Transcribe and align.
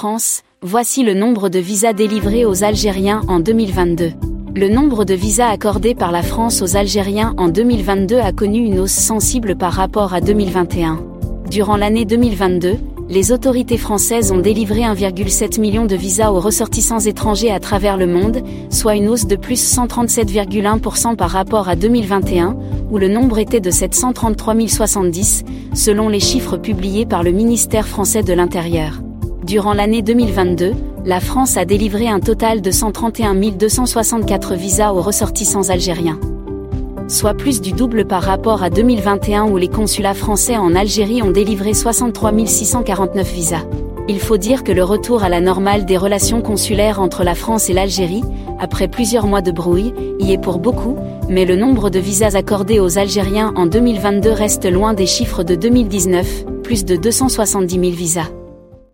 France, 0.00 0.40
voici 0.62 1.02
le 1.02 1.12
nombre 1.12 1.50
de 1.50 1.58
visas 1.58 1.92
délivrés 1.92 2.46
aux 2.46 2.64
Algériens 2.64 3.20
en 3.28 3.38
2022. 3.38 4.12
Le 4.56 4.68
nombre 4.70 5.04
de 5.04 5.12
visas 5.12 5.50
accordés 5.50 5.94
par 5.94 6.10
la 6.10 6.22
France 6.22 6.62
aux 6.62 6.74
Algériens 6.74 7.34
en 7.36 7.48
2022 7.48 8.16
a 8.16 8.32
connu 8.32 8.60
une 8.60 8.78
hausse 8.78 8.92
sensible 8.92 9.56
par 9.56 9.74
rapport 9.74 10.14
à 10.14 10.22
2021. 10.22 11.04
Durant 11.50 11.76
l'année 11.76 12.06
2022, 12.06 12.78
les 13.10 13.30
autorités 13.30 13.76
françaises 13.76 14.32
ont 14.32 14.38
délivré 14.38 14.80
1,7 14.84 15.60
million 15.60 15.84
de 15.84 15.96
visas 15.96 16.32
aux 16.32 16.40
ressortissants 16.40 17.00
étrangers 17.00 17.50
à 17.50 17.60
travers 17.60 17.98
le 17.98 18.06
monde, 18.06 18.42
soit 18.70 18.94
une 18.94 19.10
hausse 19.10 19.26
de 19.26 19.36
plus 19.36 19.62
137,1% 19.62 21.14
par 21.16 21.28
rapport 21.28 21.68
à 21.68 21.76
2021, 21.76 22.56
où 22.90 22.96
le 22.96 23.08
nombre 23.08 23.38
était 23.38 23.60
de 23.60 23.70
733 23.70 24.54
070, 24.66 25.44
selon 25.74 26.08
les 26.08 26.20
chiffres 26.20 26.56
publiés 26.56 27.04
par 27.04 27.22
le 27.22 27.32
ministère 27.32 27.86
français 27.86 28.22
de 28.22 28.32
l'Intérieur. 28.32 29.02
Durant 29.50 29.74
l'année 29.74 30.00
2022, 30.00 30.74
la 31.04 31.18
France 31.18 31.56
a 31.56 31.64
délivré 31.64 32.06
un 32.06 32.20
total 32.20 32.60
de 32.60 32.70
131 32.70 33.34
264 33.34 34.54
visas 34.54 34.92
aux 34.92 35.00
ressortissants 35.02 35.70
algériens 35.70 36.20
soit 37.08 37.34
plus 37.34 37.60
du 37.60 37.72
double 37.72 38.04
par 38.04 38.22
rapport 38.22 38.62
à 38.62 38.70
2021 38.70 39.50
où 39.50 39.56
les 39.56 39.66
consulats 39.66 40.14
français 40.14 40.56
en 40.56 40.76
Algérie 40.76 41.20
ont 41.22 41.32
délivré 41.32 41.74
63 41.74 42.30
649 42.46 43.32
visas. 43.32 43.66
Il 44.06 44.20
faut 44.20 44.36
dire 44.36 44.62
que 44.62 44.70
le 44.70 44.84
retour 44.84 45.24
à 45.24 45.28
la 45.28 45.40
normale 45.40 45.84
des 45.84 45.96
relations 45.96 46.42
consulaires 46.42 47.00
entre 47.00 47.24
la 47.24 47.34
France 47.34 47.68
et 47.68 47.72
l'Algérie, 47.72 48.22
après 48.60 48.86
plusieurs 48.86 49.26
mois 49.26 49.42
de 49.42 49.50
brouille, 49.50 49.92
y 50.20 50.30
est 50.30 50.40
pour 50.40 50.60
beaucoup, 50.60 50.96
mais 51.28 51.44
le 51.44 51.56
nombre 51.56 51.90
de 51.90 51.98
visas 51.98 52.36
accordés 52.36 52.78
aux 52.78 52.98
Algériens 52.98 53.52
en 53.56 53.66
2022 53.66 54.30
reste 54.30 54.70
loin 54.70 54.94
des 54.94 55.06
chiffres 55.06 55.42
de 55.42 55.56
2019, 55.56 56.44
plus 56.62 56.84
de 56.84 56.94
270 56.94 57.74
000 57.74 57.90
visas. 57.90 58.30